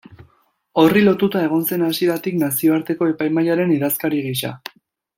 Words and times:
Horri 0.83 1.03
lotuta 1.07 1.43
egon 1.49 1.67
zen 1.69 1.85
hasieratik 1.89 2.41
Nazioarteko 2.45 3.13
Epaimahaiaren 3.15 3.79
idazkari 3.79 4.27
gisa. 4.31 4.57